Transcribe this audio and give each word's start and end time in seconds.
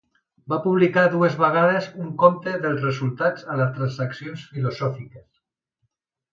Va 0.53 0.57
publicar 0.61 1.03
dues 1.15 1.35
vegades 1.43 1.89
un 2.05 2.09
compte 2.25 2.55
dels 2.65 2.81
resultats 2.87 3.47
a 3.57 3.61
les 3.63 3.77
Transaccions 3.79 4.51
filosòfiques. 4.57 5.27